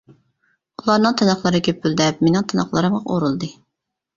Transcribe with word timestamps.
ئۇلارنىڭ 0.81 1.17
تىنىقلىرى 1.21 1.61
گۈپۈلدەپ 1.67 2.25
مېنىڭ 2.29 2.49
تىنىقلىرىمغا 2.55 3.03
ئۇرۇلدى. 3.13 3.53